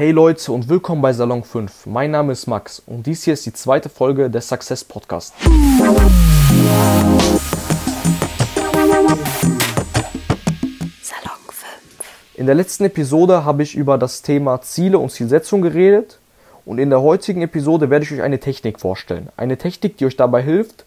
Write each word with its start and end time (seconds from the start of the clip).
Hey 0.00 0.12
Leute 0.12 0.50
und 0.50 0.70
willkommen 0.70 1.02
bei 1.02 1.12
Salon 1.12 1.44
5. 1.44 1.84
Mein 1.84 2.12
Name 2.12 2.32
ist 2.32 2.46
Max 2.46 2.82
und 2.86 3.06
dies 3.06 3.24
hier 3.24 3.34
ist 3.34 3.44
die 3.44 3.52
zweite 3.52 3.90
Folge 3.90 4.30
des 4.30 4.48
Success 4.48 4.82
Podcast. 4.82 5.34
Salon 5.42 6.10
5. 11.50 11.68
In 12.36 12.46
der 12.46 12.54
letzten 12.54 12.84
Episode 12.84 13.44
habe 13.44 13.62
ich 13.62 13.76
über 13.76 13.98
das 13.98 14.22
Thema 14.22 14.62
Ziele 14.62 14.98
und 14.98 15.10
Zielsetzung 15.10 15.60
geredet 15.60 16.18
und 16.64 16.78
in 16.78 16.88
der 16.88 17.02
heutigen 17.02 17.42
Episode 17.42 17.90
werde 17.90 18.06
ich 18.06 18.12
euch 18.12 18.22
eine 18.22 18.40
Technik 18.40 18.80
vorstellen. 18.80 19.28
Eine 19.36 19.58
Technik, 19.58 19.98
die 19.98 20.06
euch 20.06 20.16
dabei 20.16 20.40
hilft, 20.40 20.86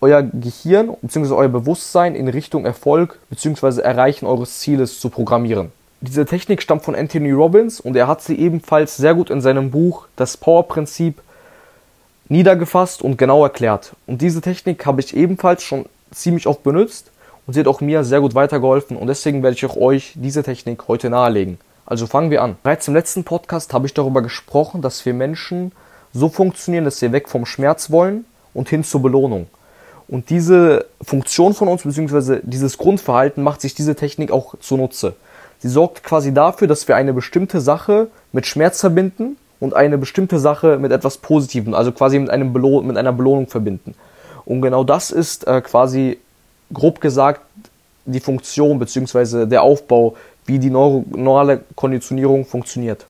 euer 0.00 0.22
Gehirn 0.22 0.96
bzw. 1.00 1.32
euer 1.34 1.48
Bewusstsein 1.48 2.16
in 2.16 2.26
Richtung 2.26 2.64
Erfolg 2.64 3.20
bzw. 3.30 3.82
Erreichen 3.82 4.26
eures 4.26 4.58
Zieles 4.58 4.98
zu 4.98 5.10
programmieren. 5.10 5.70
Diese 6.00 6.24
Technik 6.24 6.62
stammt 6.62 6.84
von 6.84 6.94
Anthony 6.94 7.32
Robbins 7.32 7.80
und 7.80 7.96
er 7.96 8.06
hat 8.06 8.22
sie 8.22 8.38
ebenfalls 8.38 8.96
sehr 8.96 9.14
gut 9.14 9.30
in 9.30 9.40
seinem 9.40 9.72
Buch 9.72 10.06
Das 10.14 10.36
Power-Prinzip 10.36 11.20
niedergefasst 12.28 13.02
und 13.02 13.18
genau 13.18 13.42
erklärt. 13.42 13.96
Und 14.06 14.22
diese 14.22 14.40
Technik 14.40 14.86
habe 14.86 15.00
ich 15.00 15.16
ebenfalls 15.16 15.64
schon 15.64 15.86
ziemlich 16.12 16.46
oft 16.46 16.62
benutzt 16.62 17.10
und 17.46 17.54
sie 17.54 17.60
hat 17.60 17.66
auch 17.66 17.80
mir 17.80 18.04
sehr 18.04 18.20
gut 18.20 18.36
weitergeholfen 18.36 18.96
und 18.96 19.08
deswegen 19.08 19.42
werde 19.42 19.56
ich 19.56 19.66
auch 19.66 19.76
euch 19.76 20.12
diese 20.14 20.44
Technik 20.44 20.86
heute 20.86 21.10
nahelegen. 21.10 21.58
Also 21.84 22.06
fangen 22.06 22.30
wir 22.30 22.42
an. 22.42 22.56
Bereits 22.62 22.86
im 22.86 22.94
letzten 22.94 23.24
Podcast 23.24 23.74
habe 23.74 23.86
ich 23.86 23.94
darüber 23.94 24.22
gesprochen, 24.22 24.82
dass 24.82 25.04
wir 25.04 25.14
Menschen 25.14 25.72
so 26.12 26.28
funktionieren, 26.28 26.84
dass 26.84 27.02
wir 27.02 27.10
weg 27.10 27.28
vom 27.28 27.44
Schmerz 27.44 27.90
wollen 27.90 28.24
und 28.54 28.68
hin 28.68 28.84
zur 28.84 29.02
Belohnung. 29.02 29.48
Und 30.06 30.30
diese 30.30 30.86
Funktion 31.02 31.54
von 31.54 31.68
uns, 31.68 31.82
beziehungsweise 31.82 32.40
dieses 32.44 32.78
Grundverhalten, 32.78 33.42
macht 33.42 33.60
sich 33.60 33.74
diese 33.74 33.96
Technik 33.96 34.30
auch 34.30 34.54
zunutze. 34.60 35.16
Sie 35.60 35.68
sorgt 35.68 36.04
quasi 36.04 36.32
dafür, 36.32 36.68
dass 36.68 36.86
wir 36.86 36.96
eine 36.96 37.12
bestimmte 37.12 37.60
Sache 37.60 38.08
mit 38.32 38.46
Schmerz 38.46 38.80
verbinden 38.80 39.36
und 39.60 39.74
eine 39.74 39.98
bestimmte 39.98 40.38
Sache 40.38 40.78
mit 40.78 40.92
etwas 40.92 41.18
Positivem, 41.18 41.74
also 41.74 41.90
quasi 41.92 42.18
mit, 42.18 42.30
einem 42.30 42.52
Belo 42.52 42.80
mit 42.82 42.96
einer 42.96 43.12
Belohnung 43.12 43.48
verbinden. 43.48 43.94
Und 44.44 44.62
genau 44.62 44.84
das 44.84 45.10
ist 45.10 45.46
äh, 45.46 45.60
quasi, 45.60 46.18
grob 46.72 47.00
gesagt, 47.00 47.40
die 48.04 48.20
Funktion 48.20 48.78
beziehungsweise 48.78 49.46
der 49.46 49.62
Aufbau 49.62 50.16
wie 50.46 50.58
die 50.58 50.70
neuronale 50.70 51.62
Konditionierung 51.74 52.46
funktioniert. 52.46 53.06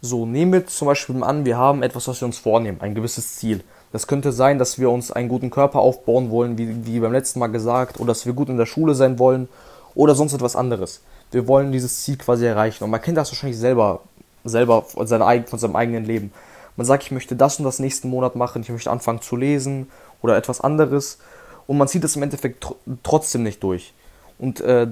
So, 0.00 0.26
nehmen 0.26 0.52
wir 0.52 0.66
zum 0.66 0.86
Beispiel 0.86 1.22
an, 1.22 1.44
wir 1.44 1.56
haben 1.56 1.82
etwas, 1.82 2.08
was 2.08 2.20
wir 2.20 2.26
uns 2.26 2.38
vornehmen, 2.38 2.78
ein 2.80 2.94
gewisses 2.94 3.36
Ziel. 3.36 3.62
Das 3.92 4.06
könnte 4.06 4.32
sein, 4.32 4.58
dass 4.58 4.78
wir 4.78 4.90
uns 4.90 5.12
einen 5.12 5.28
guten 5.28 5.50
Körper 5.50 5.78
aufbauen 5.78 6.30
wollen, 6.30 6.58
wie, 6.58 6.86
wie 6.86 7.00
beim 7.00 7.12
letzten 7.12 7.38
Mal 7.38 7.46
gesagt, 7.46 8.00
oder 8.00 8.08
dass 8.08 8.26
wir 8.26 8.32
gut 8.32 8.48
in 8.48 8.56
der 8.56 8.66
Schule 8.66 8.94
sein 8.94 9.18
wollen 9.18 9.48
oder 9.96 10.14
sonst 10.14 10.32
etwas 10.32 10.54
anderes. 10.54 11.02
Wir 11.32 11.48
wollen 11.48 11.72
dieses 11.72 12.04
Ziel 12.04 12.16
quasi 12.16 12.46
erreichen. 12.46 12.84
Und 12.84 12.90
man 12.90 13.02
kennt 13.02 13.16
das 13.16 13.32
wahrscheinlich 13.32 13.58
selber, 13.58 14.02
selber 14.44 14.82
von, 14.82 15.08
seiner, 15.08 15.42
von 15.44 15.58
seinem 15.58 15.74
eigenen 15.74 16.04
Leben. 16.04 16.32
Man 16.76 16.86
sagt, 16.86 17.02
ich 17.02 17.10
möchte 17.10 17.34
das 17.34 17.58
und 17.58 17.64
das 17.64 17.80
nächsten 17.80 18.08
Monat 18.08 18.36
machen, 18.36 18.62
ich 18.62 18.68
möchte 18.68 18.90
anfangen 18.90 19.20
zu 19.20 19.34
lesen 19.34 19.90
oder 20.22 20.36
etwas 20.36 20.60
anderes. 20.60 21.18
Und 21.66 21.78
man 21.78 21.88
zieht 21.88 22.04
es 22.04 22.14
im 22.14 22.22
Endeffekt 22.22 22.60
tr 22.60 22.76
trotzdem 23.02 23.42
nicht 23.42 23.60
durch. 23.64 23.92
Und 24.38 24.60
äh, 24.60 24.86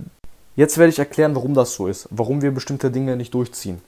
Jetzt 0.56 0.78
werde 0.78 0.90
ich 0.90 0.98
erklären, 0.98 1.34
warum 1.34 1.54
das 1.54 1.74
so 1.74 1.88
ist, 1.88 2.08
warum 2.10 2.40
wir 2.40 2.52
bestimmte 2.52 2.90
Dinge 2.90 3.16
nicht 3.16 3.34
durchziehen. 3.34 3.80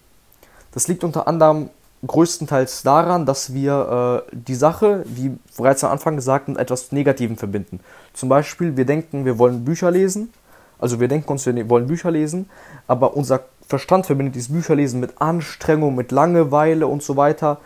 Das 0.72 0.88
liegt 0.88 1.04
unter 1.04 1.28
anderem 1.28 1.70
größtenteils 2.04 2.82
daran, 2.82 3.24
dass 3.24 3.54
wir 3.54 4.24
äh, 4.28 4.36
die 4.36 4.54
Sache, 4.54 5.04
wie 5.06 5.38
bereits 5.56 5.84
am 5.84 5.92
Anfang 5.92 6.16
gesagt, 6.16 6.48
mit 6.48 6.58
etwas 6.58 6.90
Negativem 6.90 7.36
verbinden. 7.36 7.80
Zum 8.12 8.28
Beispiel, 8.28 8.76
wir 8.76 8.84
denken, 8.84 9.24
wir 9.24 9.38
wollen 9.38 9.64
Bücher 9.64 9.90
lesen, 9.90 10.32
also 10.78 11.00
wir 11.00 11.08
denken 11.08 11.28
uns, 11.30 11.46
wir 11.46 11.52
ne-, 11.52 11.68
wollen 11.68 11.86
Bücher 11.86 12.10
lesen, 12.10 12.48
aber 12.86 13.16
unser 13.16 13.40
Verstand 13.66 14.06
verbindet 14.06 14.36
dieses 14.36 14.52
Bücherlesen 14.52 15.00
mit 15.00 15.20
Anstrengung, 15.20 15.94
mit 15.94 16.12
Langeweile 16.12 16.86
und 16.86 17.02
so 17.02 17.16
weiter. 17.16 17.58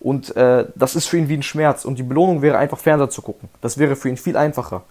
Und 0.00 0.34
äh, 0.36 0.66
das 0.74 0.96
ist 0.96 1.06
für 1.06 1.18
ihn 1.18 1.28
wie 1.28 1.36
ein 1.36 1.42
Schmerz. 1.42 1.84
Und 1.84 1.98
die 1.98 2.02
Belohnung 2.02 2.42
wäre 2.42 2.58
einfach 2.58 2.78
Fernseher 2.78 3.10
zu 3.10 3.22
gucken. 3.22 3.48
Das 3.60 3.78
wäre 3.78 3.94
für 3.94 4.08
ihn 4.08 4.16
viel 4.16 4.36
einfacher. 4.36 4.82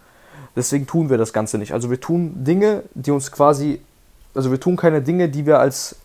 Deswegen 0.55 0.85
tun 0.85 1.09
wir 1.09 1.17
das 1.17 1.33
Ganze 1.33 1.57
nicht. 1.57 1.73
Also 1.73 1.89
wir 1.89 1.99
tun 1.99 2.43
Dinge, 2.43 2.83
die 2.93 3.11
uns 3.11 3.31
quasi, 3.31 3.81
also 4.35 4.51
wir 4.51 4.59
tun 4.59 4.75
keine 4.75 5.01
Dinge, 5.01 5.29
die 5.29 5.45
wir 5.45 5.59
als, 5.59 5.95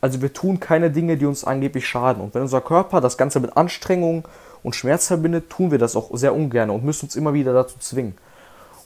also 0.00 0.20
wir 0.20 0.32
tun 0.32 0.60
keine 0.60 0.90
Dinge, 0.90 1.16
die 1.16 1.26
uns 1.26 1.44
angeblich 1.44 1.86
schaden. 1.86 2.22
Und 2.22 2.34
wenn 2.34 2.42
unser 2.42 2.60
Körper 2.60 3.00
das 3.00 3.16
Ganze 3.16 3.40
mit 3.40 3.56
Anstrengung 3.56 4.26
und 4.62 4.76
Schmerz 4.76 5.06
verbindet, 5.06 5.48
tun 5.48 5.70
wir 5.70 5.78
das 5.78 5.96
auch 5.96 6.10
sehr 6.12 6.34
ungern 6.34 6.70
und 6.70 6.84
müssen 6.84 7.06
uns 7.06 7.16
immer 7.16 7.34
wieder 7.34 7.52
dazu 7.54 7.78
zwingen. 7.78 8.14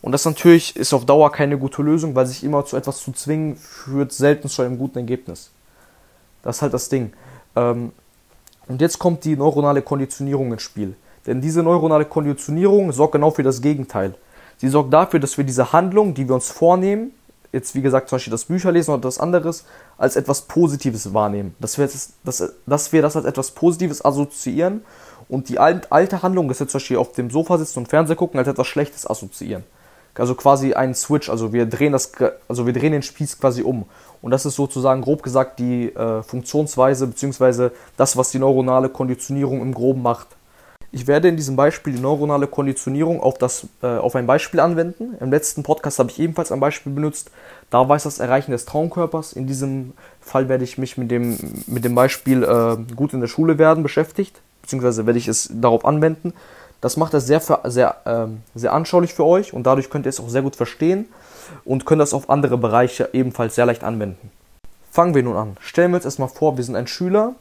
Und 0.02 0.12
das 0.12 0.24
natürlich 0.24 0.76
ist 0.76 0.92
auf 0.92 1.06
Dauer 1.06 1.30
keine 1.30 1.56
gute 1.56 1.80
Lösung, 1.80 2.14
weil 2.14 2.26
sich 2.26 2.42
immer 2.42 2.64
zu 2.64 2.76
etwas 2.76 2.98
zu 2.98 3.12
zwingen 3.12 3.56
führt 3.56 4.12
selten 4.12 4.48
zu 4.48 4.62
einem 4.62 4.76
guten 4.76 4.98
Ergebnis. 4.98 5.50
Das 6.42 6.56
ist 6.56 6.62
halt 6.62 6.74
das 6.74 6.88
Ding. 6.88 7.12
Ähm, 7.54 7.92
und 8.66 8.80
jetzt 8.80 8.98
kommt 8.98 9.24
die 9.24 9.36
neuronale 9.36 9.80
Konditionierung 9.80 10.52
ins 10.52 10.62
Spiel. 10.62 10.96
Denn 11.26 11.40
diese 11.40 11.62
neuronale 11.62 12.04
Konditionierung 12.04 12.90
sorgt 12.92 13.12
genau 13.12 13.30
für 13.30 13.44
das 13.44 13.62
Gegenteil. 13.62 14.14
Sie 14.58 14.68
sorgt 14.68 14.92
dafür, 14.92 15.20
dass 15.20 15.38
wir 15.38 15.44
diese 15.44 15.72
Handlung, 15.72 16.14
die 16.14 16.28
wir 16.28 16.34
uns 16.34 16.50
vornehmen, 16.50 17.12
jetzt 17.52 17.74
wie 17.74 17.82
gesagt 17.82 18.08
zum 18.08 18.16
Beispiel 18.16 18.32
das 18.32 18.46
Bücherlesen 18.46 18.92
oder 18.92 19.00
etwas 19.00 19.18
anderes, 19.18 19.64
als 19.98 20.16
etwas 20.16 20.42
Positives 20.42 21.14
wahrnehmen. 21.14 21.54
Dass 21.60 21.78
wir 21.78 21.86
das, 21.86 22.14
dass, 22.24 22.52
dass 22.66 22.92
wir 22.92 23.02
das 23.02 23.16
als 23.16 23.24
etwas 23.24 23.52
Positives 23.52 24.04
assoziieren 24.04 24.84
und 25.28 25.48
die 25.48 25.60
alte 25.60 26.22
Handlung, 26.22 26.48
das 26.48 26.58
jetzt 26.58 26.72
zum 26.72 26.78
Beispiel 26.78 26.96
auf 26.96 27.12
dem 27.12 27.30
Sofa 27.30 27.58
sitzen 27.58 27.80
und 27.80 27.88
Fernseher 27.88 28.16
gucken, 28.16 28.38
als 28.38 28.48
etwas 28.48 28.66
Schlechtes 28.66 29.08
assoziieren. 29.08 29.62
Also 30.14 30.34
quasi 30.34 30.74
ein 30.74 30.94
Switch, 30.94 31.30
also 31.30 31.52
wir 31.52 31.64
drehen 31.66 31.92
das, 31.92 32.12
also 32.48 32.66
wir 32.66 32.72
drehen 32.72 32.92
den 32.92 33.02
Spieß 33.02 33.40
quasi 33.40 33.62
um. 33.62 33.86
Und 34.20 34.30
das 34.30 34.44
ist 34.44 34.56
sozusagen 34.56 35.00
grob 35.00 35.22
gesagt 35.22 35.58
die 35.58 35.94
äh, 35.94 36.22
Funktionsweise 36.22 37.06
beziehungsweise 37.06 37.72
das, 37.96 38.16
was 38.16 38.30
die 38.30 38.38
neuronale 38.38 38.88
Konditionierung 38.88 39.62
im 39.62 39.72
Groben 39.74 40.02
macht. 40.02 40.28
Ich 40.94 41.06
werde 41.06 41.28
in 41.28 41.36
diesem 41.38 41.56
Beispiel 41.56 41.94
die 41.94 42.00
neuronale 42.00 42.46
Konditionierung 42.46 43.22
auf, 43.22 43.38
das, 43.38 43.66
äh, 43.82 43.86
auf 43.86 44.14
ein 44.14 44.26
Beispiel 44.26 44.60
anwenden. 44.60 45.16
Im 45.20 45.30
letzten 45.30 45.62
Podcast 45.62 45.98
habe 45.98 46.10
ich 46.10 46.20
ebenfalls 46.20 46.52
ein 46.52 46.60
Beispiel 46.60 46.92
benutzt. 46.92 47.30
Da 47.70 47.88
war 47.88 47.96
es 47.96 48.02
das 48.02 48.18
Erreichen 48.18 48.50
des 48.50 48.66
Traumkörpers. 48.66 49.32
In 49.32 49.46
diesem 49.46 49.94
Fall 50.20 50.50
werde 50.50 50.64
ich 50.64 50.76
mich 50.76 50.98
mit 50.98 51.10
dem, 51.10 51.38
mit 51.66 51.86
dem 51.86 51.94
Beispiel 51.94 52.42
äh, 52.42 52.76
gut 52.94 53.14
in 53.14 53.20
der 53.20 53.28
Schule 53.28 53.56
werden 53.56 53.82
beschäftigt, 53.82 54.42
beziehungsweise 54.60 55.06
werde 55.06 55.18
ich 55.18 55.28
es 55.28 55.48
darauf 55.50 55.86
anwenden. 55.86 56.34
Das 56.82 56.96
macht 56.96 57.14
es 57.14 57.26
sehr, 57.26 57.40
sehr, 57.64 57.96
äh, 58.04 58.58
sehr 58.58 58.72
anschaulich 58.74 59.14
für 59.14 59.24
euch 59.24 59.54
und 59.54 59.62
dadurch 59.62 59.88
könnt 59.88 60.04
ihr 60.04 60.10
es 60.10 60.20
auch 60.20 60.28
sehr 60.28 60.42
gut 60.42 60.56
verstehen 60.56 61.06
und 61.64 61.86
könnt 61.86 62.00
das 62.00 62.12
auf 62.12 62.28
andere 62.28 62.58
Bereiche 62.58 63.08
ebenfalls 63.12 63.54
sehr 63.54 63.66
leicht 63.66 63.84
anwenden. 63.84 64.30
Fangen 64.90 65.14
wir 65.14 65.22
nun 65.22 65.36
an. 65.36 65.56
Stellen 65.60 65.92
wir 65.92 65.96
uns 65.96 66.04
erstmal 66.04 66.28
vor, 66.28 66.56
wir 66.56 66.64
sind 66.64 66.74
ein 66.76 66.88
Schüler, 66.88 67.34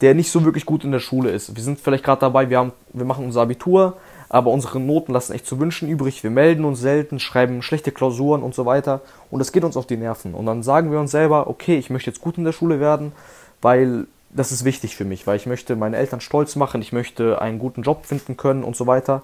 der 0.00 0.14
nicht 0.14 0.32
so 0.32 0.44
wirklich 0.44 0.64
gut 0.64 0.82
in 0.82 0.92
der 0.92 0.98
Schule 0.98 1.30
ist. 1.30 1.54
Wir 1.54 1.62
sind 1.62 1.78
vielleicht 1.78 2.04
gerade 2.04 2.22
dabei, 2.22 2.48
wir, 2.48 2.58
haben, 2.58 2.72
wir 2.94 3.04
machen 3.04 3.26
unser 3.26 3.42
Abitur, 3.42 3.98
aber 4.30 4.50
unsere 4.50 4.80
Noten 4.80 5.12
lassen 5.12 5.34
echt 5.34 5.46
zu 5.46 5.60
wünschen 5.60 5.88
übrig. 5.90 6.22
Wir 6.22 6.30
melden 6.30 6.64
uns 6.64 6.80
selten, 6.80 7.20
schreiben 7.20 7.60
schlechte 7.60 7.92
Klausuren 7.92 8.42
und 8.42 8.54
so 8.54 8.64
weiter. 8.64 9.02
Und 9.30 9.40
das 9.40 9.52
geht 9.52 9.62
uns 9.62 9.76
auf 9.76 9.86
die 9.86 9.98
Nerven. 9.98 10.32
Und 10.32 10.46
dann 10.46 10.62
sagen 10.62 10.90
wir 10.90 11.00
uns 11.00 11.10
selber, 11.10 11.48
okay, 11.48 11.76
ich 11.76 11.90
möchte 11.90 12.10
jetzt 12.10 12.22
gut 12.22 12.38
in 12.38 12.44
der 12.44 12.52
Schule 12.52 12.80
werden, 12.80 13.12
weil 13.60 14.06
das 14.32 14.52
ist 14.52 14.64
wichtig 14.64 14.96
für 14.96 15.04
mich, 15.04 15.26
weil 15.26 15.36
ich 15.36 15.46
möchte 15.46 15.76
meine 15.76 15.96
Eltern 15.96 16.20
stolz 16.20 16.56
machen, 16.56 16.82
ich 16.82 16.92
möchte 16.92 17.40
einen 17.40 17.58
guten 17.58 17.82
Job 17.82 18.06
finden 18.06 18.36
können 18.36 18.64
und 18.64 18.76
so 18.76 18.86
weiter. 18.86 19.22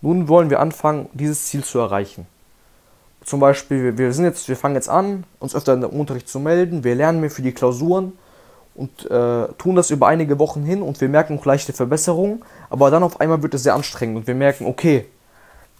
Nun 0.00 0.28
wollen 0.28 0.50
wir 0.50 0.60
anfangen, 0.60 1.08
dieses 1.12 1.46
Ziel 1.46 1.64
zu 1.64 1.78
erreichen. 1.78 2.26
Zum 3.24 3.40
Beispiel, 3.40 3.98
wir, 3.98 4.12
sind 4.12 4.24
jetzt, 4.24 4.48
wir 4.48 4.56
fangen 4.56 4.74
jetzt 4.74 4.88
an, 4.88 5.24
uns 5.40 5.54
öfter 5.54 5.76
der 5.76 5.92
Unterricht 5.92 6.28
zu 6.28 6.40
melden, 6.40 6.84
wir 6.84 6.94
lernen 6.94 7.20
mehr 7.20 7.30
für 7.30 7.42
die 7.42 7.52
Klausuren 7.52 8.12
und 8.74 9.10
äh, 9.10 9.48
tun 9.58 9.74
das 9.74 9.90
über 9.90 10.06
einige 10.06 10.38
Wochen 10.38 10.62
hin 10.62 10.82
und 10.82 11.00
wir 11.00 11.08
merken 11.08 11.38
auch 11.38 11.44
leichte 11.44 11.72
Verbesserungen, 11.72 12.44
aber 12.70 12.90
dann 12.90 13.02
auf 13.02 13.20
einmal 13.20 13.42
wird 13.42 13.54
es 13.54 13.64
sehr 13.64 13.74
anstrengend 13.74 14.18
und 14.18 14.26
wir 14.26 14.34
merken, 14.34 14.66
okay, 14.66 15.06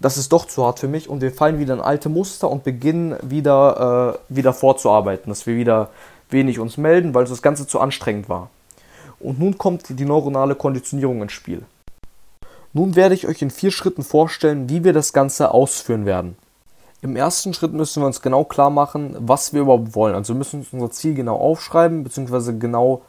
das 0.01 0.17
ist 0.17 0.33
doch 0.33 0.47
zu 0.47 0.65
hart 0.65 0.79
für 0.79 0.89
mich 0.89 1.09
und 1.09 1.23
wir 1.23 1.33
fallen 1.33 1.59
wieder 1.59 1.75
in 1.75 1.81
alte 1.81 2.09
Muster 2.09 2.51
und 2.51 2.65
beginnen 2.65 3.17
wieder, 3.23 4.19
äh, 4.29 4.35
wieder 4.35 4.53
vorzuarbeiten, 4.53 5.31
dass 5.31 5.47
wir 5.47 5.57
wieder 5.57 5.91
wenig 6.31 6.59
uns 6.59 6.77
melden, 6.77 7.15
weil 7.15 7.25
das 7.25 7.43
Ganze 7.43 7.67
zu 7.67 7.81
anstrengend 7.81 8.29
war. 8.29 8.51
Und 9.21 9.39
nun 9.39 9.59
kommt 9.59 9.99
die 9.99 10.05
neuronale 10.05 10.55
Konditionierung 10.55 11.23
ins 11.23 11.33
Spiel. 11.33 11.63
Nun 12.73 12.97
werde 12.97 13.15
ich 13.15 13.27
euch 13.27 13.43
in 13.43 13.51
vier 13.51 13.71
Schritten 13.71 14.05
vorstellen, 14.05 14.69
wie 14.69 14.85
wir 14.85 14.93
das 14.93 15.13
Ganze 15.13 15.53
ausführen 15.53 16.07
werden. 16.07 16.37
Im 17.01 17.17
ersten 17.17 17.55
Schritt 17.55 17.73
müssen 17.73 18.03
wir 18.03 18.07
uns 18.07 18.23
genau 18.23 18.45
klar 18.45 18.71
machen, 18.71 19.17
was 19.19 19.53
wir 19.53 19.63
überhaupt 19.63 19.95
wollen. 19.95 20.15
Also 20.15 20.35
wir 20.35 20.39
müssen 20.39 20.61
uns 20.61 20.73
unser 20.73 20.91
Ziel 20.91 21.15
genau 21.15 21.37
aufschreiben, 21.37 22.03
beziehungsweise 22.03 22.59
genau, 22.59 23.03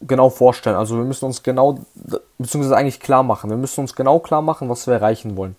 genau 0.00 0.28
vorstellen. 0.28 0.76
Also 0.76 0.96
wir 0.96 1.04
müssen 1.04 1.24
uns 1.24 1.42
genau, 1.42 1.78
beziehungsweise 2.38 2.76
eigentlich 2.76 3.00
klar 3.00 3.22
machen. 3.22 3.50
Wir 3.50 3.56
müssen 3.56 3.80
uns 3.80 3.94
genau 3.94 4.18
klar 4.18 4.42
machen, 4.42 4.68
was 4.68 4.86
wir 4.86 4.94
erreichen 4.94 5.36
wollen. 5.36 5.56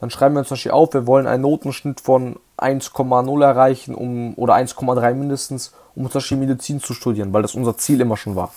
Dann 0.00 0.10
schreiben 0.10 0.34
wir 0.34 0.40
uns 0.40 0.48
zum 0.48 0.54
Beispiel 0.54 0.72
auf, 0.72 0.94
wir 0.94 1.06
wollen 1.06 1.26
einen 1.26 1.42
Notenschnitt 1.42 2.00
von 2.00 2.36
1,0 2.58 3.44
erreichen 3.44 3.94
um, 3.94 4.34
oder 4.36 4.54
1,3 4.54 5.14
mindestens, 5.14 5.72
um 5.94 6.10
Beispiel 6.10 6.38
Medizin 6.38 6.80
zu 6.80 6.94
studieren, 6.94 7.32
weil 7.32 7.42
das 7.42 7.54
unser 7.54 7.76
Ziel 7.76 8.00
immer 8.00 8.16
schon 8.16 8.36
war. 8.36 8.52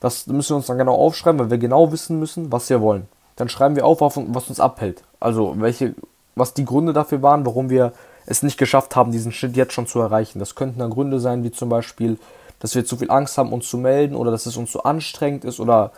Das 0.00 0.26
müssen 0.26 0.50
wir 0.50 0.56
uns 0.56 0.66
dann 0.66 0.78
genau 0.78 0.94
aufschreiben, 0.94 1.38
weil 1.38 1.50
wir 1.50 1.58
genau 1.58 1.92
wissen 1.92 2.18
müssen, 2.18 2.50
was 2.50 2.70
wir 2.70 2.80
wollen. 2.80 3.06
Dann 3.36 3.48
schreiben 3.48 3.76
wir 3.76 3.86
auf, 3.86 4.00
was 4.00 4.48
uns 4.48 4.60
abhält. 4.60 5.02
Also 5.18 5.54
welche 5.58 5.94
was 6.40 6.54
die 6.54 6.64
Gründe 6.64 6.92
dafür 6.92 7.22
waren, 7.22 7.46
warum 7.46 7.70
wir 7.70 7.92
es 8.26 8.42
nicht 8.42 8.58
geschafft 8.58 8.96
haben, 8.96 9.12
diesen 9.12 9.32
Schritt 9.32 9.56
jetzt 9.56 9.72
schon 9.72 9.86
zu 9.86 10.00
erreichen. 10.00 10.38
Das 10.38 10.54
könnten 10.54 10.78
dann 10.78 10.90
Gründe 10.90 11.20
sein, 11.20 11.44
wie 11.44 11.50
zum 11.50 11.68
Beispiel, 11.68 12.18
dass 12.58 12.74
wir 12.74 12.84
zu 12.84 12.96
viel 12.96 13.10
Angst 13.10 13.38
haben, 13.38 13.52
uns 13.52 13.68
zu 13.68 13.78
melden 13.78 14.14
oder 14.14 14.30
dass 14.30 14.46
es 14.46 14.56
uns 14.56 14.70
zu 14.70 14.84
anstrengend 14.84 15.44
ist 15.44 15.60
oder 15.60 15.92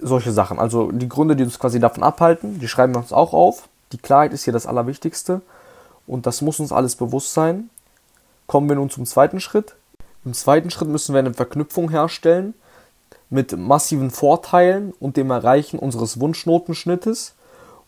solche 0.00 0.32
Sachen. 0.32 0.58
Also 0.58 0.90
die 0.92 1.08
Gründe, 1.08 1.36
die 1.36 1.44
uns 1.44 1.58
quasi 1.58 1.80
davon 1.80 2.02
abhalten, 2.02 2.58
die 2.60 2.68
schreiben 2.68 2.94
wir 2.94 3.00
uns 3.00 3.12
auch 3.12 3.32
auf. 3.32 3.68
Die 3.92 3.98
Klarheit 3.98 4.32
ist 4.32 4.44
hier 4.44 4.52
das 4.52 4.66
Allerwichtigste 4.66 5.40
und 6.08 6.26
das 6.26 6.42
muss 6.42 6.58
uns 6.58 6.72
alles 6.72 6.96
bewusst 6.96 7.34
sein. 7.34 7.70
Kommen 8.46 8.68
wir 8.68 8.76
nun 8.76 8.90
zum 8.90 9.06
zweiten 9.06 9.40
Schritt. 9.40 9.76
Im 10.24 10.34
zweiten 10.34 10.70
Schritt 10.70 10.88
müssen 10.88 11.14
wir 11.14 11.20
eine 11.20 11.34
Verknüpfung 11.34 11.90
herstellen 11.90 12.54
mit 13.30 13.56
massiven 13.56 14.10
Vorteilen 14.10 14.92
und 14.98 15.16
dem 15.16 15.30
Erreichen 15.30 15.78
unseres 15.78 16.18
Wunschnotenschnittes 16.18 17.34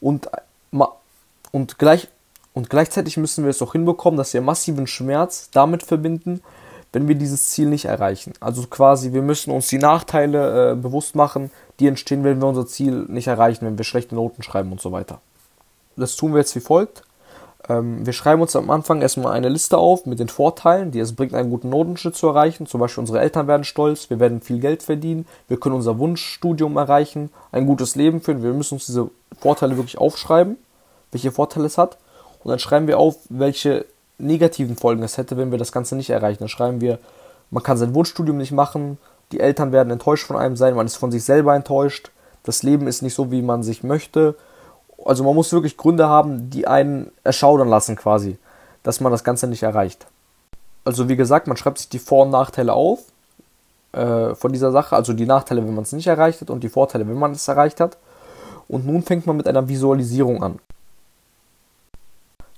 und, 0.01 0.29
und, 1.51 1.79
gleich, 1.79 2.09
und 2.53 2.69
gleichzeitig 2.69 3.17
müssen 3.17 3.45
wir 3.45 3.51
es 3.51 3.63
auch 3.63 3.73
hinbekommen, 3.73 4.19
dass 4.19 4.35
wir 4.35 4.43
massiven 4.43 4.87
Schmerz 4.87 5.49
damit 5.51 5.83
verbinden, 5.83 6.43
wenn 6.93 7.09
wir 7.09 7.15
dieses 7.15 7.51
Ziel 7.51 7.69
nicht 7.69 7.87
erreichen. 7.87 8.35
Also 8.41 8.67
quasi, 8.67 9.13
wir 9.13 9.23
müssen 9.23 9.51
uns 9.51 9.69
die 9.69 9.79
Nachteile 9.79 10.73
äh, 10.73 10.75
bewusst 10.75 11.15
machen, 11.15 11.51
die 11.79 11.87
entstehen, 11.87 12.25
wenn 12.25 12.41
wir 12.41 12.49
unser 12.49 12.67
Ziel 12.67 13.07
nicht 13.09 13.29
erreichen, 13.29 13.65
wenn 13.65 13.79
wir 13.79 13.85
schlechte 13.85 14.15
Noten 14.15 14.43
schreiben 14.43 14.73
und 14.73 14.81
so 14.81 14.93
weiter. 14.93 15.21
Das 15.97 16.17
tun 16.17 16.33
wir 16.33 16.41
jetzt 16.41 16.55
wie 16.55 16.61
folgt. 16.61 17.05
Ähm, 17.69 18.07
wir 18.07 18.12
schreiben 18.12 18.43
uns 18.43 18.57
am 18.57 18.71
Anfang 18.71 19.03
erstmal 19.03 19.33
eine 19.33 19.49
Liste 19.49 19.77
auf 19.77 20.07
mit 20.07 20.19
den 20.19 20.29
Vorteilen, 20.29 20.91
die 20.91 21.01
es 21.01 21.15
bringt, 21.15 21.35
einen 21.35 21.51
guten 21.51 21.69
Notenschnitt 21.69 22.17
zu 22.17 22.29
erreichen. 22.29 22.67
Zum 22.67 22.81
Beispiel 22.81 23.01
unsere 23.03 23.21
Eltern 23.21 23.47
werden 23.47 23.65
stolz, 23.65 24.11
wir 24.11 24.21
werden 24.21 24.41
viel 24.41 24.61
Geld 24.61 24.83
verdienen, 24.83 25.27
wir 25.49 25.59
können 25.59 25.75
unser 25.75 25.99
Wunschstudium 25.99 26.77
erreichen, 26.77 27.31
ein 27.53 27.67
gutes 27.67 27.97
Leben 27.97 28.21
führen. 28.21 28.43
Wir 28.43 28.53
müssen 28.53 28.75
uns 28.75 28.87
diese 28.87 29.11
Vorteile 29.39 29.77
wirklich 29.77 29.99
aufschreiben, 29.99 30.57
welche 31.12 31.33
Vorteile 31.33 31.67
es 31.67 31.79
hat. 31.79 31.99
Und 32.43 32.51
dann 32.51 32.59
schreiben 32.59 32.87
wir 32.87 32.99
auf, 32.99 33.17
welche 33.29 33.85
negativen 34.19 34.77
Folgen 34.77 35.03
es 35.03 35.19
hätte, 35.19 35.37
wenn 35.37 35.51
wir 35.51 35.59
das 35.59 35.73
Ganze 35.73 35.97
nicht 35.97 36.11
erreichen. 36.11 36.41
Dann 36.41 36.49
schreiben 36.49 36.81
wir, 36.81 36.99
man 37.51 37.62
kann 37.62 37.77
sein 37.77 37.95
Wunschstudium 37.95 38.37
nicht 38.37 38.53
machen, 38.53 38.99
die 39.33 39.41
Eltern 39.41 39.73
werden 39.73 39.91
enttäuscht 39.91 40.27
von 40.27 40.37
einem 40.37 40.57
sein, 40.57 40.75
man 40.75 40.87
ist 40.87 40.97
von 40.97 41.12
sich 41.12 41.25
selber 41.25 41.55
enttäuscht, 41.55 42.11
das 42.43 42.62
Leben 42.62 42.87
ist 42.87 43.03
nicht 43.03 43.15
so, 43.15 43.31
wie 43.31 43.43
man 43.43 43.62
sich 43.62 43.83
möchte. 43.83 44.35
Also 45.05 45.25
man 45.25 45.35
muss 45.35 45.52
wirklich 45.52 45.76
Gründe 45.76 46.08
haben, 46.08 46.50
die 46.50 46.67
einen 46.67 47.11
erschaudern 47.25 47.69
lassen 47.69 47.97
quasi, 47.97 48.38
dass 48.82 49.00
man 49.00 49.12
das 49.12 49.25
Ganze 49.25 49.47
nicht 49.47 49.62
erreicht. 49.62 50.06
Also 50.85 51.08
wie 51.08 51.17
gesagt, 51.17 51.47
man 51.47 51.56
schreibt 51.56 51.79
sich 51.79 51.88
die 51.88 51.99
Vor- 51.99 52.25
und 52.25 52.31
Nachteile 52.31 52.73
auf 52.73 53.00
äh, 53.93 54.35
von 54.35 54.52
dieser 54.52 54.73
Sache, 54.73 54.97
also 54.97 55.12
die 55.12 55.26
Nachteile, 55.26 55.67
wenn 55.67 55.75
man 55.75 55.85
es 55.85 55.93
nicht 55.93 56.06
erreicht 56.06 56.41
hat 56.41 56.50
und 56.50 56.62
die 56.62 56.69
Vorteile, 56.69 57.08
wenn 57.08 57.19
man 57.19 57.32
es 57.32 57.49
erreicht 57.49 57.81
hat. 57.81 57.99
Und 58.69 58.87
nun 58.87 59.02
fängt 59.02 59.26
man 59.26 59.37
mit 59.37 59.49
einer 59.49 59.69
Visualisierung 59.69 60.43
an. 60.43 60.61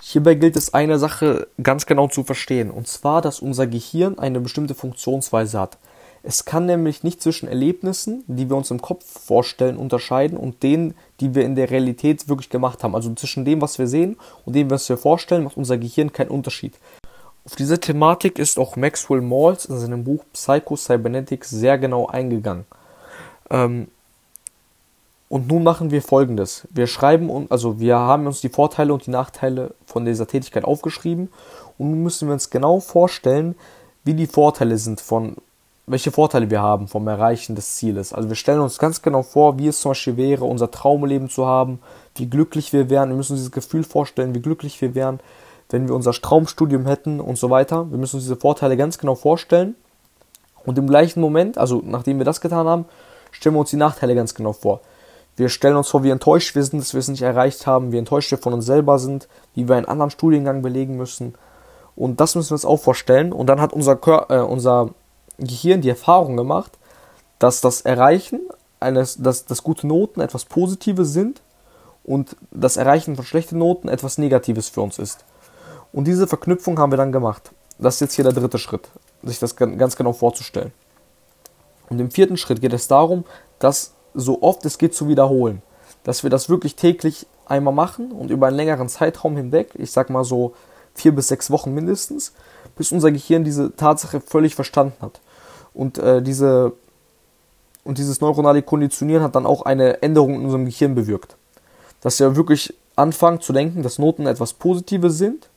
Hierbei 0.00 0.34
gilt 0.34 0.56
es 0.56 0.74
eine 0.74 0.98
Sache 0.98 1.46
ganz 1.62 1.86
genau 1.86 2.08
zu 2.08 2.24
verstehen, 2.24 2.70
und 2.70 2.88
zwar, 2.88 3.22
dass 3.22 3.40
unser 3.40 3.68
Gehirn 3.68 4.18
eine 4.18 4.40
bestimmte 4.40 4.74
Funktionsweise 4.74 5.60
hat. 5.60 5.78
Es 6.24 6.44
kann 6.44 6.66
nämlich 6.66 7.02
nicht 7.02 7.20
zwischen 7.20 7.48
Erlebnissen, 7.48 8.22
die 8.28 8.48
wir 8.48 8.56
uns 8.56 8.70
im 8.70 8.80
Kopf 8.80 9.04
vorstellen, 9.04 9.76
unterscheiden 9.76 10.38
und 10.38 10.62
denen, 10.62 10.94
die 11.20 11.34
wir 11.34 11.44
in 11.44 11.56
der 11.56 11.70
Realität 11.70 12.28
wirklich 12.28 12.48
gemacht 12.48 12.84
haben. 12.84 12.94
Also 12.94 13.12
zwischen 13.14 13.44
dem, 13.44 13.60
was 13.60 13.78
wir 13.78 13.88
sehen 13.88 14.16
und 14.44 14.54
dem, 14.54 14.70
was 14.70 14.88
wir 14.88 14.96
vorstellen, 14.96 15.42
macht 15.42 15.56
unser 15.56 15.78
Gehirn 15.78 16.12
keinen 16.12 16.30
Unterschied. 16.30 16.74
Auf 17.44 17.56
diese 17.56 17.80
Thematik 17.80 18.38
ist 18.38 18.58
auch 18.58 18.76
Maxwell 18.76 19.20
Maltz 19.20 19.64
in 19.64 19.78
seinem 19.78 20.04
Buch 20.04 20.24
Psycho 20.32 20.76
Cybernetics 20.76 21.50
sehr 21.50 21.76
genau 21.76 22.06
eingegangen. 22.06 22.66
Ähm, 23.50 23.88
und 25.28 25.48
nun 25.48 25.64
machen 25.64 25.90
wir 25.90 26.02
folgendes. 26.02 26.68
Wir 26.70 26.86
schreiben, 26.86 27.46
also 27.50 27.80
wir 27.80 27.98
haben 27.98 28.28
uns 28.28 28.42
die 28.42 28.48
Vorteile 28.48 28.92
und 28.92 29.06
die 29.06 29.10
Nachteile 29.10 29.74
von 29.86 30.04
dieser 30.04 30.28
Tätigkeit 30.28 30.64
aufgeschrieben 30.64 31.30
und 31.78 31.90
nun 31.90 32.02
müssen 32.02 32.28
wir 32.28 32.34
uns 32.34 32.50
genau 32.50 32.78
vorstellen, 32.78 33.56
wie 34.04 34.14
die 34.14 34.26
Vorteile 34.26 34.78
sind 34.78 35.00
von 35.00 35.36
welche 35.86 36.12
Vorteile 36.12 36.50
wir 36.50 36.62
haben 36.62 36.86
vom 36.86 37.08
Erreichen 37.08 37.54
des 37.56 37.76
Zieles. 37.76 38.12
Also 38.12 38.28
wir 38.28 38.36
stellen 38.36 38.60
uns 38.60 38.78
ganz 38.78 39.02
genau 39.02 39.22
vor, 39.22 39.58
wie 39.58 39.66
es 39.66 39.80
zum 39.80 39.90
Beispiel 39.90 40.16
wäre, 40.16 40.44
unser 40.44 40.70
Traumleben 40.70 41.28
zu 41.28 41.46
haben, 41.46 41.80
wie 42.14 42.28
glücklich 42.30 42.72
wir 42.72 42.88
wären. 42.88 43.10
Wir 43.10 43.16
müssen 43.16 43.32
uns 43.32 43.40
dieses 43.40 43.52
Gefühl 43.52 43.82
vorstellen, 43.82 44.34
wie 44.34 44.40
glücklich 44.40 44.80
wir 44.80 44.94
wären, 44.94 45.20
wenn 45.70 45.88
wir 45.88 45.94
unser 45.94 46.12
Traumstudium 46.12 46.86
hätten 46.86 47.20
und 47.20 47.36
so 47.36 47.50
weiter. 47.50 47.90
Wir 47.90 47.98
müssen 47.98 48.16
uns 48.16 48.24
diese 48.24 48.36
Vorteile 48.36 48.76
ganz 48.76 48.98
genau 48.98 49.16
vorstellen. 49.16 49.74
Und 50.64 50.78
im 50.78 50.86
gleichen 50.86 51.20
Moment, 51.20 51.58
also 51.58 51.82
nachdem 51.84 52.18
wir 52.18 52.24
das 52.24 52.40
getan 52.40 52.68
haben, 52.68 52.84
stellen 53.32 53.56
wir 53.56 53.60
uns 53.60 53.70
die 53.70 53.76
Nachteile 53.76 54.14
ganz 54.14 54.34
genau 54.34 54.52
vor. 54.52 54.80
Wir 55.36 55.48
stellen 55.48 55.76
uns 55.76 55.88
vor, 55.88 56.04
wie 56.04 56.10
enttäuscht 56.10 56.54
wir 56.54 56.62
sind, 56.62 56.80
dass 56.80 56.92
wir 56.92 57.00
es 57.00 57.08
nicht 57.08 57.22
erreicht 57.22 57.66
haben, 57.66 57.90
wie 57.90 57.98
enttäuscht 57.98 58.30
wir 58.30 58.38
von 58.38 58.52
uns 58.52 58.66
selber 58.66 58.98
sind, 58.98 59.28
wie 59.54 59.66
wir 59.66 59.76
einen 59.76 59.86
anderen 59.86 60.10
Studiengang 60.10 60.62
belegen 60.62 60.96
müssen. 60.96 61.34
Und 61.96 62.20
das 62.20 62.34
müssen 62.34 62.50
wir 62.50 62.54
uns 62.54 62.64
auch 62.64 62.76
vorstellen. 62.76 63.32
Und 63.32 63.46
dann 63.46 63.60
hat 63.60 63.72
unser, 63.72 63.96
Kör 63.96 64.26
äh, 64.30 64.40
unser 64.40 64.90
Gehirn 65.46 65.80
die 65.80 65.88
Erfahrung 65.88 66.36
gemacht, 66.36 66.72
dass 67.38 67.60
das 67.60 67.82
Erreichen 67.82 68.40
eines, 68.80 69.16
dass, 69.16 69.44
dass 69.44 69.62
gute 69.62 69.86
Noten 69.86 70.20
etwas 70.20 70.44
Positives 70.44 71.12
sind 71.12 71.40
und 72.04 72.36
das 72.50 72.76
Erreichen 72.76 73.16
von 73.16 73.24
schlechten 73.24 73.58
Noten 73.58 73.88
etwas 73.88 74.18
Negatives 74.18 74.68
für 74.68 74.80
uns 74.80 74.98
ist. 74.98 75.24
Und 75.92 76.06
diese 76.06 76.26
Verknüpfung 76.26 76.78
haben 76.78 76.92
wir 76.92 76.96
dann 76.96 77.12
gemacht. 77.12 77.52
Das 77.78 77.94
ist 77.94 78.00
jetzt 78.00 78.14
hier 78.14 78.24
der 78.24 78.32
dritte 78.32 78.58
Schritt, 78.58 78.88
sich 79.22 79.38
das 79.38 79.56
ganz 79.56 79.96
genau 79.96 80.12
vorzustellen. 80.12 80.72
Und 81.88 82.00
im 82.00 82.10
vierten 82.10 82.36
Schritt 82.36 82.60
geht 82.60 82.72
es 82.72 82.88
darum, 82.88 83.24
das 83.58 83.92
so 84.14 84.42
oft 84.42 84.64
es 84.64 84.78
geht 84.78 84.94
zu 84.94 85.08
wiederholen. 85.08 85.62
Dass 86.04 86.22
wir 86.22 86.30
das 86.30 86.48
wirklich 86.48 86.74
täglich 86.74 87.26
einmal 87.46 87.74
machen 87.74 88.12
und 88.12 88.30
über 88.30 88.46
einen 88.46 88.56
längeren 88.56 88.88
Zeitraum 88.88 89.36
hinweg, 89.36 89.70
ich 89.74 89.92
sag 89.92 90.10
mal 90.10 90.24
so 90.24 90.54
vier 90.94 91.14
bis 91.14 91.28
sechs 91.28 91.50
Wochen 91.50 91.72
mindestens, 91.72 92.32
bis 92.76 92.92
unser 92.92 93.10
Gehirn 93.10 93.44
diese 93.44 93.74
Tatsache 93.76 94.20
völlig 94.20 94.54
verstanden 94.54 94.96
hat. 95.00 95.20
Und 95.74 95.98
äh, 95.98 96.22
diese 96.22 96.72
und 97.84 97.98
dieses 97.98 98.20
neuronale 98.20 98.62
Konditionieren 98.62 99.22
hat 99.22 99.34
dann 99.34 99.46
auch 99.46 99.62
eine 99.62 100.02
Änderung 100.02 100.36
in 100.36 100.44
unserem 100.44 100.64
Gehirn 100.66 100.94
bewirkt. 100.94 101.36
Dass 102.00 102.20
wir 102.20 102.36
wirklich 102.36 102.74
anfangen 102.94 103.40
zu 103.40 103.52
denken, 103.52 103.82
dass 103.82 103.98
Noten 103.98 104.26
etwas 104.26 104.52
Positives 104.52 105.18
sind. 105.18 105.48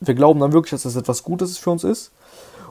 Wir 0.00 0.14
glauben 0.14 0.40
dann 0.40 0.52
wirklich, 0.52 0.70
dass 0.70 0.82
das 0.82 0.96
etwas 0.96 1.24
Gutes 1.24 1.58
für 1.58 1.70
uns 1.70 1.82
ist. 1.82 2.12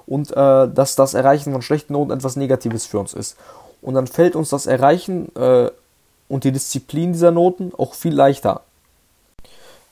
Und 0.05 0.31
äh, 0.31 0.69
dass 0.69 0.95
das 0.95 1.13
Erreichen 1.13 1.51
von 1.51 1.61
schlechten 1.61 1.93
Noten 1.93 2.11
etwas 2.11 2.35
Negatives 2.35 2.85
für 2.85 2.99
uns 2.99 3.13
ist. 3.13 3.35
Und 3.81 3.95
dann 3.95 4.07
fällt 4.07 4.35
uns 4.35 4.49
das 4.49 4.65
Erreichen 4.65 5.33
äh, 5.35 5.69
und 6.29 6.45
die 6.45 6.51
Disziplin 6.51 7.13
dieser 7.13 7.31
Noten 7.31 7.73
auch 7.77 7.93
viel 7.93 8.13
leichter. 8.13 8.61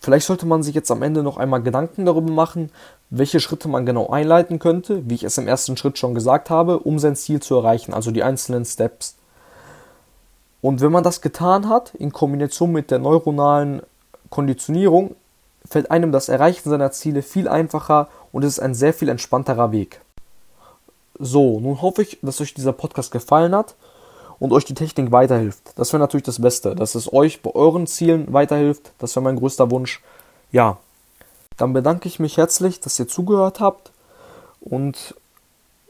Vielleicht 0.02 0.26
sollte 0.26 0.48
man 0.48 0.64
sich 0.64 0.74
jetzt 0.74 0.90
am 0.90 1.04
Ende 1.04 1.22
noch 1.22 1.38
einmal 1.38 1.62
Gedanken 1.62 2.06
darüber 2.06 2.32
machen, 2.32 2.72
welche 3.12 3.40
Schritte 3.40 3.68
man 3.68 3.86
genau 3.86 4.10
einleiten 4.10 4.58
könnte, 4.58 5.08
wie 5.08 5.14
ich 5.14 5.24
es 5.24 5.38
im 5.38 5.48
ersten 5.48 5.78
Schritt 5.78 6.00
schon 6.00 6.16
gesagt 6.16 6.50
habe, 6.50 6.80
um 6.80 6.98
sein 6.98 7.16
Ziel 7.16 7.40
zu 7.40 7.56
erreichen, 7.56 7.94
also 7.94 8.10
die 8.10 8.24
einzelnen 8.24 8.66
Steps. 8.66 9.16
Und 10.60 10.82
wenn 10.82 10.92
man 10.92 11.04
das 11.04 11.22
getan 11.22 11.70
hat, 11.70 11.94
in 11.94 12.12
Kombination 12.12 12.72
mit 12.72 12.90
der 12.90 12.98
neuronalen 12.98 13.84
Konditionierung, 14.32 15.16
fällt 15.70 15.92
einem 15.92 16.12
das 16.12 16.30
Erreichen 16.30 16.68
seiner 16.68 16.92
Ziele 16.92 17.22
viel 17.22 17.48
einfacher 17.48 18.08
und 18.32 18.44
es 18.44 18.54
ist 18.54 18.60
ein 18.60 18.74
sehr 18.74 18.96
viel 18.96 19.10
entspannterer 19.10 19.72
Weg. 19.72 20.02
So, 21.20 21.60
nun 21.60 21.84
hoffe 21.84 22.02
ich, 22.02 22.18
dass 22.24 22.42
euch 22.42 22.56
dieser 22.56 22.74
Podcast 22.74 23.12
gefallen 23.12 23.54
hat 23.54 23.76
und 24.42 24.52
euch 24.54 24.66
die 24.66 24.74
Technik 24.74 25.12
weiterhilft. 25.12 25.62
Das 25.76 25.94
wäre 25.94 26.00
natürlich 26.00 26.24
das 26.24 26.42
Beste, 26.42 26.76
dass 26.76 26.96
es 26.96 27.14
euch 27.14 27.44
bei 27.44 27.52
euren 27.52 27.86
Zielen 27.86 28.34
weiterhilft. 28.34 28.92
Das 28.98 29.16
wäre 29.16 29.24
mein 29.24 29.36
größter 29.36 29.70
Wunsch. 29.70 30.02
Ja, 30.52 30.78
dann 31.58 31.74
bedanke 31.74 32.08
ich 32.08 32.20
mich 32.20 32.38
herzlich, 32.38 32.80
dass 32.80 33.00
ihr 33.00 33.08
zugehört 33.08 33.60
habt 33.60 33.92
und 34.60 35.16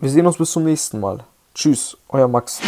wir 0.01 0.09
sehen 0.09 0.27
uns 0.27 0.37
bis 0.37 0.51
zum 0.51 0.65
nächsten 0.65 0.99
Mal. 0.99 1.23
Tschüss, 1.55 1.95
euer 2.09 2.27
Max. 2.27 2.59